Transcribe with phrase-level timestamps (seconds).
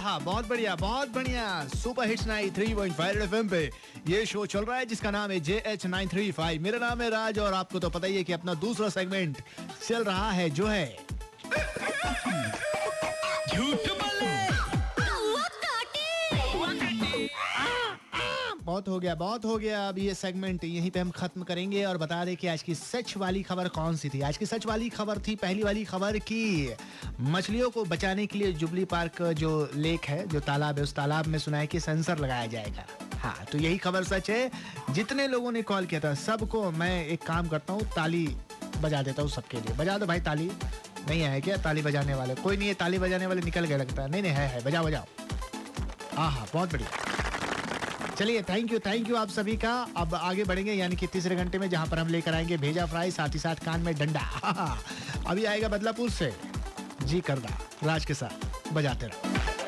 [0.00, 2.26] आहा, बहुत बढ़िया बहुत बढ़िया। सुपर हिट्स
[2.92, 3.70] फाइव एफ़ पे
[4.08, 6.62] ये शो चल रहा है, जिसका नाम है J H nine three five.
[6.62, 9.42] मेरा नाम है राज और आपको तो पता ही है कि अपना दूसरा सेगमेंट
[9.88, 10.96] चल रहा है, जो है
[13.54, 13.89] झूठ
[18.62, 21.98] बहुत हो गया, बहुत हो गया। अब ये सेगमेंट यहीं पे हम खत्म करेंगे और
[21.98, 24.20] बता दें कि आज की सच वाली खबर कौन सी थी?
[24.20, 26.74] आज की सच वाली खबर थी, पहली वाली खबर की
[27.20, 31.26] मछलियों को बचाने के लिए जुबली पार्क जो लेक है, जो तालाब है, उस तालाब
[31.26, 32.84] में सुना है कि सेंसर लगाया जाएगा।
[33.18, 34.50] हाँ तो यही खबर सच है।
[34.90, 38.26] जितने लोगों ने कॉल किया था, सबको मैं एक काम करता हूँ, ताली
[38.82, 40.50] बजा देता हूँ सबके लिए। बजा दो भाई ताली।
[41.08, 42.34] नहीं है क्या ताली बजाने वाले?
[42.34, 44.84] कोई नहीं है, ताली बजाने वाले निकल गए लगता है। नहीं नहीं, है है, बजाओ
[44.84, 45.04] बजाओ।
[46.14, 47.19] हाँ हाँ बहुत बढ़िया।
[48.20, 51.58] चलिए थैंक यू थैंक यू आप सभी का। अब आगे बढ़ेंगे, यानी कि तीसरे घंटे
[51.58, 54.78] में जहाँ पर हम लेकर आएँगे भेजा फ्राई, साथ ही साथ कान में डंडा।
[55.26, 56.32] अभी आएगा बदलापुर से।
[57.02, 59.59] जी करदा, राज के साथ, बजाते रहो।